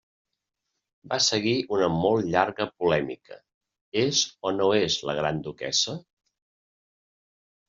[1.11, 3.37] Va seguir una molt llarga polèmica:
[4.05, 5.97] és o no és la gran duquessa?